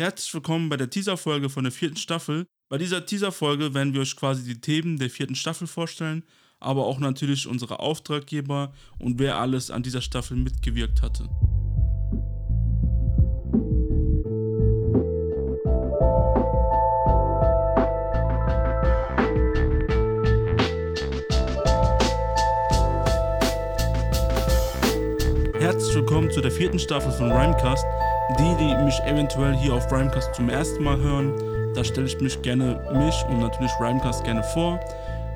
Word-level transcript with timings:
Herzlich 0.00 0.32
willkommen 0.32 0.70
bei 0.70 0.78
der 0.78 0.88
Teaser-Folge 0.88 1.50
von 1.50 1.64
der 1.64 1.72
vierten 1.72 1.98
Staffel. 1.98 2.46
Bei 2.70 2.78
dieser 2.78 3.04
Teaser-Folge 3.04 3.74
werden 3.74 3.92
wir 3.92 4.00
euch 4.00 4.16
quasi 4.16 4.44
die 4.44 4.58
Themen 4.58 4.98
der 4.98 5.10
vierten 5.10 5.34
Staffel 5.34 5.66
vorstellen, 5.66 6.24
aber 6.58 6.86
auch 6.86 6.98
natürlich 6.98 7.46
unsere 7.46 7.80
Auftraggeber 7.80 8.72
und 8.98 9.18
wer 9.18 9.36
alles 9.36 9.70
an 9.70 9.82
dieser 9.82 10.00
Staffel 10.00 10.38
mitgewirkt 10.38 11.02
hatte. 11.02 11.28
Herzlich 25.58 25.94
willkommen 25.94 26.30
zu 26.30 26.40
der 26.40 26.50
vierten 26.50 26.78
Staffel 26.78 27.12
von 27.12 27.30
Rhymecast. 27.30 27.84
Die, 28.38 28.56
die 28.58 28.84
mich 28.84 28.98
eventuell 29.00 29.56
hier 29.56 29.74
auf 29.74 29.90
Rhymecast 29.90 30.34
zum 30.34 30.48
ersten 30.48 30.84
Mal 30.84 30.96
hören, 30.98 31.74
da 31.74 31.82
stelle 31.82 32.06
ich 32.06 32.20
mich 32.20 32.40
gerne 32.42 32.80
mich 32.94 33.14
und 33.28 33.40
natürlich 33.40 33.72
Rhymecast 33.80 34.22
gerne 34.24 34.42
vor. 34.42 34.78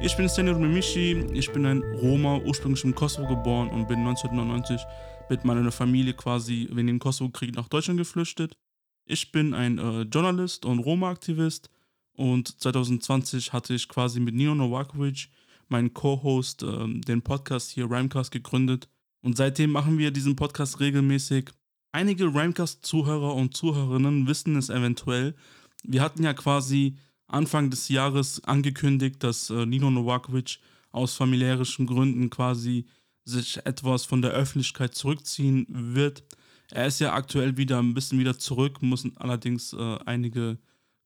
Ich 0.00 0.16
bin 0.16 0.28
Stenir 0.28 0.54
Mimishi, 0.54 1.26
ich 1.32 1.50
bin 1.52 1.66
ein 1.66 1.82
Roma, 2.00 2.38
ursprünglich 2.44 2.84
im 2.84 2.94
Kosovo 2.94 3.26
geboren 3.26 3.68
und 3.70 3.88
bin 3.88 3.98
1999 3.98 4.80
mit 5.28 5.44
meiner 5.44 5.72
Familie 5.72 6.14
quasi 6.14 6.68
wegen 6.70 6.86
dem 6.86 6.98
Kosovo-Krieg 6.98 7.54
nach 7.56 7.68
Deutschland 7.68 7.98
geflüchtet. 7.98 8.56
Ich 9.06 9.32
bin 9.32 9.54
ein 9.54 9.78
äh, 9.78 10.02
Journalist 10.02 10.64
und 10.64 10.78
Roma-Aktivist 10.78 11.70
und 12.12 12.60
2020 12.60 13.52
hatte 13.52 13.74
ich 13.74 13.88
quasi 13.88 14.20
mit 14.20 14.34
Nino 14.34 14.54
Novakovic, 14.54 15.30
meinen 15.68 15.92
Co-Host, 15.92 16.62
äh, 16.62 17.00
den 17.00 17.22
Podcast 17.22 17.70
hier 17.70 17.90
Rhymecast 17.90 18.30
gegründet 18.30 18.88
und 19.20 19.36
seitdem 19.36 19.72
machen 19.72 19.98
wir 19.98 20.10
diesen 20.10 20.36
Podcast 20.36 20.80
regelmäßig. 20.80 21.50
Einige 21.94 22.24
Rhymecast-Zuhörer 22.24 23.36
und 23.36 23.56
Zuhörerinnen 23.56 24.26
wissen 24.26 24.56
es 24.56 24.68
eventuell. 24.68 25.36
Wir 25.84 26.02
hatten 26.02 26.24
ja 26.24 26.34
quasi 26.34 26.96
Anfang 27.28 27.70
des 27.70 27.88
Jahres 27.88 28.42
angekündigt, 28.42 29.22
dass 29.22 29.48
äh, 29.48 29.64
Nino 29.64 29.92
Novakovic 29.92 30.58
aus 30.90 31.14
familiärischen 31.14 31.86
Gründen 31.86 32.30
quasi 32.30 32.86
sich 33.24 33.64
etwas 33.64 34.06
von 34.06 34.22
der 34.22 34.32
Öffentlichkeit 34.32 34.96
zurückziehen 34.96 35.66
wird. 35.68 36.24
Er 36.72 36.88
ist 36.88 36.98
ja 36.98 37.12
aktuell 37.12 37.56
wieder 37.56 37.78
ein 37.78 37.94
bisschen 37.94 38.18
wieder 38.18 38.36
zurück, 38.36 38.82
muss 38.82 39.06
allerdings 39.14 39.72
äh, 39.72 39.98
einige 40.04 40.58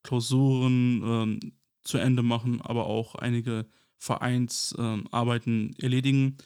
Klausuren 0.05 1.42
äh, 1.42 1.50
zu 1.83 1.98
Ende 1.98 2.22
machen, 2.22 2.62
aber 2.62 2.86
auch 2.86 3.14
einige 3.14 3.66
Vereinsarbeiten 3.98 5.77
erledigen. 5.78 6.39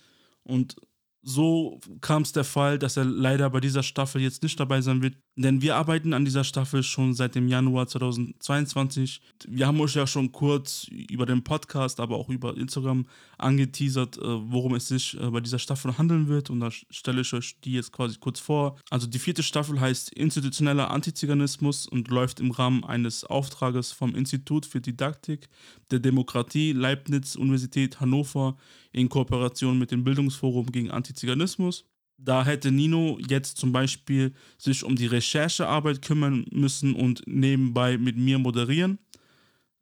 Und 0.43 0.75
so 1.23 1.81
kam 2.01 2.23
es 2.23 2.33
der 2.33 2.45
Fall, 2.45 2.79
dass 2.79 2.97
er 2.97 3.05
leider 3.05 3.49
bei 3.51 3.61
dieser 3.61 3.83
Staffel 3.83 4.21
jetzt 4.21 4.43
nicht 4.43 4.59
dabei 4.59 4.81
sein 4.81 5.03
wird. 5.03 5.17
Denn 5.37 5.63
wir 5.63 5.77
arbeiten 5.77 6.13
an 6.13 6.25
dieser 6.25 6.45
Staffel 6.45 6.83
schon 6.83 7.15
seit 7.15 7.35
dem 7.35 7.49
Januar 7.49 7.87
2022. 7.87 9.21
Wir 9.47 9.67
haben 9.67 9.81
euch 9.81 9.95
ja 9.95 10.07
schon 10.07 10.33
kurz 10.33 10.87
über 10.89 11.25
den 11.25 11.45
Podcast, 11.45 12.01
aber 12.01 12.17
auch 12.17 12.29
über 12.29 12.57
Instagram 12.57 13.07
angeteasert, 13.39 14.19
äh, 14.19 14.21
worum 14.23 14.75
es 14.75 14.89
sich 14.89 15.19
äh, 15.19 15.31
bei 15.31 15.41
dieser 15.41 15.59
Staffel 15.59 15.97
handeln 15.97 16.29
wird. 16.29 16.51
Und 16.51 16.61
da 16.61 16.71
stelle 16.71 17.23
ich 17.23 17.33
euch 17.33 17.59
die 17.61 17.73
jetzt 17.75 17.93
quasi 17.93 18.19
kurz 18.19 18.41
vor. 18.41 18.77
Also 18.91 19.07
die 19.07 19.21
vierte 19.21 19.43
Staffel 19.43 19.81
heißt 19.81 20.13
Institutioneller 20.13 20.91
Antiziganismus 20.91 21.87
und 21.87 22.09
läuft 22.09 22.41
im 22.41 22.51
Rahmen 22.51 22.85
eines 22.85 23.25
Auftrages 23.25 23.93
vom 23.93 24.15
Institut 24.15 24.67
für 24.67 24.81
Didaktik 24.81 25.49
der 25.93 26.01
Demokratie 26.01 26.73
Leibniz 26.73 27.37
Universität 27.37 28.01
Hannover 28.01 28.57
in 28.93 29.09
Kooperation 29.09 29.79
mit 29.79 29.91
dem 29.91 30.05
Bildungsforum 30.05 30.67
gegen 30.71 30.91
Antiziganismus. 30.91 31.85
Da 32.19 32.45
hätte 32.45 32.71
Nino 32.71 33.19
jetzt 33.29 33.57
zum 33.57 33.73
Beispiel 33.73 34.33
sich 34.59 34.85
um 34.85 34.95
die 34.95 35.07
Recherchearbeit 35.07 36.03
kümmern 36.03 36.47
müssen 36.53 36.95
und 36.95 37.23
nebenbei 37.27 37.99
mit 37.99 38.17
mir 38.17 38.39
moderieren. 38.39 38.99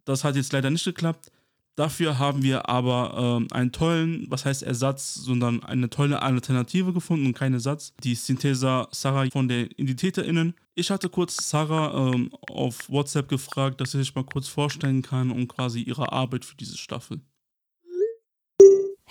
Das 0.05 0.25
hat 0.25 0.37
jetzt 0.37 0.53
leider 0.53 0.71
nicht 0.71 0.85
geklappt. 0.85 1.31
Dafür 1.77 2.19
haben 2.19 2.43
wir 2.43 2.69
aber 2.69 3.47
äh, 3.51 3.55
einen 3.55 3.73
tollen, 3.73 4.27
was 4.29 4.45
heißt 4.45 4.63
Ersatz, 4.63 5.15
sondern 5.15 5.63
eine 5.63 5.89
tolle 5.89 6.21
Alternative 6.21 6.93
gefunden 6.93 7.27
und 7.27 7.35
kein 7.35 7.55
Ersatz. 7.55 7.95
Die 8.03 8.15
Synthesa 8.15 8.89
Sarah 8.91 9.31
von 9.31 9.49
den 9.49 9.69
IdentitäterInnen. 9.69 10.55
Ich 10.75 10.91
hatte 10.91 11.09
kurz 11.09 11.49
Sarah 11.49 12.13
ähm, 12.13 12.31
auf 12.51 12.91
WhatsApp 12.91 13.29
gefragt, 13.29 13.81
dass 13.81 13.93
sie 13.93 13.99
sich 13.99 14.15
mal 14.15 14.25
kurz 14.25 14.49
vorstellen 14.49 15.03
kann 15.03 15.31
und 15.31 15.49
quasi 15.49 15.81
ihre 15.81 16.13
Arbeit 16.13 16.45
für 16.45 16.57
diese 16.57 16.77
Staffel. 16.77 17.21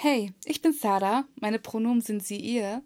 Hey, 0.02 0.32
ich 0.46 0.62
bin 0.62 0.72
Sarah, 0.72 1.26
meine 1.42 1.60
Pronomen 1.60 2.00
sind 2.00 2.24
sie, 2.24 2.38
ihr. 2.38 2.82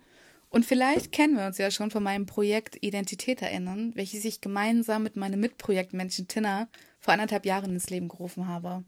Und 0.50 0.66
vielleicht 0.66 1.12
kennen 1.12 1.38
wir 1.38 1.46
uns 1.46 1.59
ja 1.59 1.69
schon 1.69 1.91
von 1.91 2.01
meinem 2.01 2.25
Projekt 2.25 2.84
Identität 2.84 3.44
erinnern, 3.44 3.91
welches 3.94 4.25
ich 4.25 4.41
gemeinsam 4.41 5.03
mit 5.03 5.16
meinem 5.16 5.40
Mitprojektmännchen 5.40 6.28
Tina 6.28 6.68
vor 7.00 7.13
anderthalb 7.13 7.46
Jahren 7.46 7.75
ins 7.75 7.91
Leben 7.91 8.07
gerufen 8.07 8.47
habe. 8.47 8.84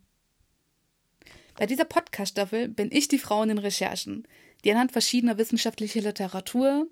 Bei 1.54 1.68
dieser 1.68 1.86
Podcast-Staffel 1.86 2.68
bin 2.68 2.90
ich 2.92 3.08
die 3.08 3.20
Frau 3.20 3.44
in 3.44 3.50
den 3.50 3.60
Recherchen, 3.60 4.28
die 4.64 4.72
anhand 4.72 4.92
verschiedener 4.92 5.38
wissenschaftlicher 5.38 6.02
Literatur, 6.02 6.88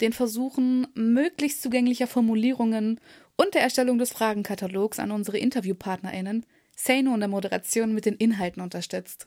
den 0.00 0.12
Versuchen 0.12 0.86
möglichst 0.94 1.60
zugänglicher 1.60 2.06
Formulierungen 2.06 3.00
und 3.34 3.54
der 3.54 3.62
Erstellung 3.62 3.98
des 3.98 4.12
Fragenkatalogs 4.12 5.00
an 5.00 5.10
unsere 5.10 5.38
InterviewpartnerInnen 5.38 6.46
Sano 6.76 7.14
und 7.14 7.18
der 7.18 7.28
Moderation 7.28 7.94
mit 7.94 8.06
den 8.06 8.14
Inhalten 8.14 8.62
unterstützt. 8.62 9.26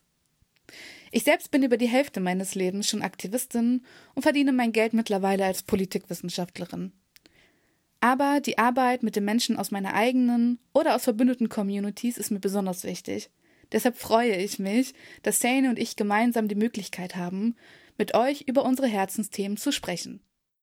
Ich 1.11 1.23
selbst 1.23 1.51
bin 1.51 1.63
über 1.63 1.77
die 1.77 1.89
Hälfte 1.89 2.21
meines 2.21 2.55
Lebens 2.55 2.89
schon 2.89 3.01
Aktivistin 3.01 3.83
und 4.15 4.23
verdiene 4.23 4.53
mein 4.53 4.71
Geld 4.71 4.93
mittlerweile 4.93 5.45
als 5.45 5.63
Politikwissenschaftlerin. 5.63 6.93
Aber 7.99 8.39
die 8.39 8.57
Arbeit 8.57 9.03
mit 9.03 9.15
den 9.15 9.25
Menschen 9.25 9.57
aus 9.57 9.71
meiner 9.71 9.93
eigenen 9.93 10.57
oder 10.73 10.95
aus 10.95 11.03
verbündeten 11.03 11.49
Communities 11.49 12.17
ist 12.17 12.31
mir 12.31 12.39
besonders 12.39 12.83
wichtig. 12.83 13.29
Deshalb 13.71 13.97
freue 13.97 14.35
ich 14.35 14.57
mich, 14.57 14.93
dass 15.21 15.39
Sane 15.39 15.69
und 15.69 15.77
ich 15.77 15.95
gemeinsam 15.95 16.47
die 16.47 16.55
Möglichkeit 16.55 17.15
haben, 17.15 17.55
mit 17.97 18.15
euch 18.15 18.41
über 18.47 18.65
unsere 18.65 18.87
Herzensthemen 18.87 19.57
zu 19.57 19.71
sprechen. 19.71 20.21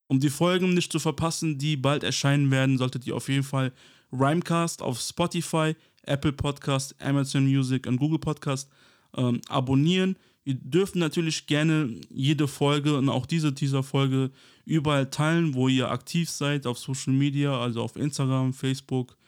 Um 0.09 0.21
die 0.21 0.31
Folgen 0.31 0.75
nicht 0.75 0.91
zu 0.91 0.99
verpassen, 0.99 1.59
die 1.59 1.77
bald 1.77 2.03
erscheinen 2.03 2.51
werden, 2.51 2.79
solltet 2.79 3.07
ihr 3.07 3.15
auf 3.15 3.29
jeden 3.29 3.45
Fall 3.45 3.73
Rhymecast 4.11 4.83
auf 4.83 4.99
Spotify, 5.01 5.77
Apple 6.03 6.33
Podcast, 6.33 6.97
Amazon 6.99 7.45
Music 7.45 7.87
und 7.87 7.99
Google 7.99 8.19
Podcast 8.19 8.71
ähm, 9.17 9.41
abonnieren. 9.49 10.17
Ihr 10.49 10.55
dürft 10.55 10.97
natürlich 10.97 11.47
gerne 11.47 12.01
jede 12.09 12.49
Folge 12.49 12.97
und 12.97 13.11
auch 13.11 13.27
diese 13.27 13.55
Teaser-Folge 13.55 14.31
überall 14.65 15.11
teilen, 15.11 15.53
wo 15.53 15.69
ihr 15.69 15.91
aktiv 15.91 16.31
seid, 16.31 16.67
auf 16.67 16.79
Social 16.79 17.13
Media, 17.13 17.61
also 17.61 17.83
auf 17.83 17.97
Instagram, 17.97 18.55
Facebook, 18.55 19.19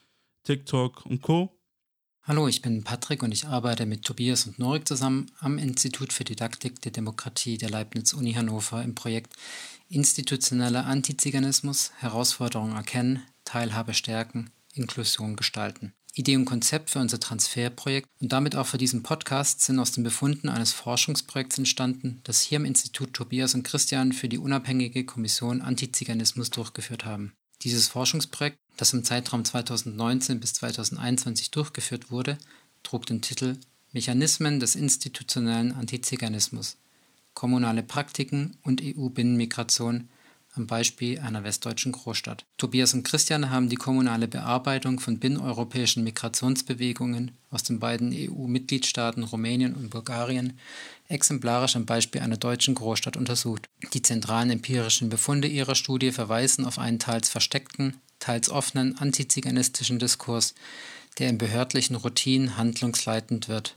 TikTok 0.45 1.05
und 1.05 1.21
Co. 1.21 1.61
Hallo, 2.23 2.49
ich 2.49 2.63
bin 2.63 2.85
Patrick 2.85 3.23
und 3.23 3.33
ich 3.33 3.47
arbeite 3.47 3.85
mit 3.85 4.03
Tobias 4.03 4.47
und 4.47 4.59
Norik 4.59 4.89
zusammen 4.89 5.27
am 5.41 5.59
Institut 5.59 6.15
für 6.15 6.25
Didaktik 6.25 6.81
der 6.81 6.93
Demokratie 6.93 7.59
der 7.59 7.69
Leibniz 7.69 8.15
Uni 8.15 8.33
Hannover 8.33 8.83
im 8.83 8.95
Projekt 8.95 9.37
Institutioneller 9.91 10.87
Antiziganismus, 10.87 11.93
Herausforderungen 11.99 12.77
erkennen, 12.77 13.23
Teilhabe 13.45 13.93
stärken, 13.93 14.53
Inklusion 14.73 15.37
gestalten. 15.37 15.93
Idee 16.15 16.37
und 16.37 16.45
Konzept 16.45 16.91
für 16.91 16.99
unser 16.99 17.21
Transferprojekt 17.21 18.09
und 18.21 18.33
damit 18.33 18.57
auch 18.57 18.67
für 18.67 18.79
diesen 18.79 19.03
Podcast 19.03 19.61
sind 19.61 19.79
aus 19.79 19.93
den 19.93 20.05
Befunden 20.05 20.49
eines 20.49 20.73
Forschungsprojekts 20.73 21.59
entstanden, 21.59 22.21
das 22.25 22.43
hier 22.43 22.57
im 22.57 22.65
Institut 22.65 23.13
Tobias 23.13 23.55
und 23.55 23.63
Christian 23.63 24.13
für 24.13 24.29
die 24.29 24.39
unabhängige 24.39 25.05
Kommission 25.05 25.63
Antiziganismus 25.63 26.51
durchgeführt 26.51 27.05
haben. 27.05 27.33
Dieses 27.63 27.89
Forschungsprojekt, 27.89 28.59
das 28.77 28.93
im 28.93 29.05
Zeitraum 29.05 29.45
2019 29.45 30.41
bis 30.41 30.55
2021 30.55 31.51
durchgeführt 31.51 32.11
wurde, 32.11 32.39
trug 32.83 33.07
den 33.07 33.21
Titel 33.21 33.57
Mechanismen 33.93 34.61
des 34.61 34.77
institutionellen 34.77 35.73
Antiziganismus, 35.73 36.79
kommunale 37.35 37.83
Praktiken 37.83 38.57
und 38.63 38.81
EU-Binnenmigration 38.83 40.09
am 40.53 40.67
Beispiel 40.67 41.19
einer 41.21 41.45
westdeutschen 41.45 41.93
Großstadt. 41.93 42.45
Tobias 42.57 42.95
und 42.95 43.05
Christian 43.05 43.51
haben 43.51 43.69
die 43.69 43.77
kommunale 43.77 44.29
Bearbeitung 44.29 44.99
von 44.99 45.19
binneneuropäischen 45.19 46.03
Migrationsbewegungen 46.05 47.33
aus 47.51 47.63
den 47.63 47.79
beiden 47.79 48.13
EU-Mitgliedstaaten 48.13 49.23
Rumänien 49.23 49.75
und 49.75 49.91
Bulgarien 49.91 50.59
exemplarisch 51.09 51.77
am 51.77 51.87
Beispiel 51.87 52.21
einer 52.21 52.37
deutschen 52.37 52.75
Großstadt 52.75 53.17
untersucht. 53.17 53.69
Die 53.95 54.03
zentralen 54.03 54.51
empirischen 54.51 55.09
Befunde 55.09 55.49
ihrer 55.49 55.75
Studie 55.75 56.13
verweisen 56.13 56.65
auf 56.65 56.79
einen 56.79 56.99
teils 56.99 57.29
versteckten, 57.29 57.97
teils 58.19 58.51
offenen 58.51 58.99
antiziganistischen 58.99 59.99
Diskurs, 59.99 60.55
der 61.19 61.29
in 61.29 61.39
behördlichen 61.39 61.97
Routinen 61.97 62.57
handlungsleitend 62.57 63.49
wird 63.49 63.77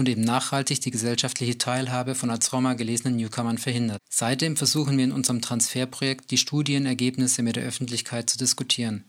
und 0.00 0.08
eben 0.08 0.22
nachhaltig 0.22 0.80
die 0.80 0.90
gesellschaftliche 0.90 1.58
Teilhabe 1.58 2.14
von 2.14 2.30
als 2.30 2.52
Roma 2.52 2.72
gelesenen 2.72 3.16
Newcomern 3.16 3.58
verhindert. 3.58 4.00
Seitdem 4.08 4.56
versuchen 4.56 4.96
wir 4.96 5.04
in 5.04 5.12
unserem 5.12 5.42
Transferprojekt 5.42 6.30
die 6.30 6.38
Studienergebnisse 6.38 7.42
mit 7.42 7.56
der 7.56 7.64
Öffentlichkeit 7.64 8.30
zu 8.30 8.38
diskutieren. 8.38 9.04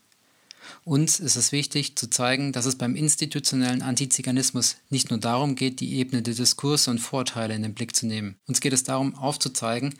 Uns 0.83 1.19
ist 1.19 1.37
es 1.37 1.53
wichtig 1.53 1.95
zu 1.95 2.09
zeigen, 2.09 2.51
dass 2.51 2.65
es 2.65 2.77
beim 2.77 2.95
institutionellen 2.95 3.81
Antiziganismus 3.81 4.75
nicht 4.89 5.09
nur 5.09 5.19
darum 5.19 5.55
geht, 5.55 5.79
die 5.79 5.95
Ebene 5.95 6.21
der 6.21 6.33
Diskurse 6.33 6.91
und 6.91 6.99
Vorteile 6.99 7.55
in 7.55 7.63
den 7.63 7.73
Blick 7.73 7.95
zu 7.95 8.05
nehmen. 8.05 8.35
Uns 8.47 8.59
geht 8.59 8.73
es 8.73 8.83
darum, 8.83 9.15
aufzuzeigen, 9.15 9.95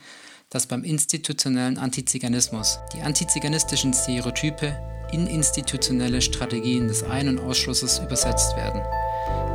dass 0.49 0.67
beim 0.67 0.83
institutionellen 0.83 1.77
Antiziganismus 1.77 2.79
die 2.93 3.01
antiziganistischen 3.01 3.93
Stereotype 3.93 4.77
in 5.13 5.25
institutionelle 5.25 6.21
Strategien 6.21 6.89
des 6.89 7.03
Ein- 7.03 7.29
und 7.29 7.39
Ausschlusses 7.39 7.99
übersetzt 7.99 8.57
werden. 8.57 8.81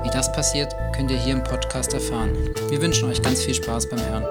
Wie 0.07 0.11
das 0.13 0.31
passiert, 0.31 0.73
könnt 0.95 1.11
ihr 1.11 1.17
hier 1.17 1.33
im 1.33 1.43
Podcast 1.43 1.93
erfahren. 1.93 2.31
Wir 2.69 2.81
wünschen 2.81 3.09
euch 3.09 3.21
ganz 3.21 3.43
viel 3.43 3.55
Spaß 3.55 3.89
beim 3.89 3.99
Hören. 3.99 4.25